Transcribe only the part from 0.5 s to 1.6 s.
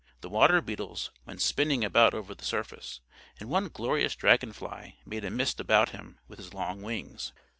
beetles went